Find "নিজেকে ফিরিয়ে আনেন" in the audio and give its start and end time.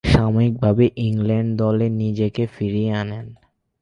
2.01-3.27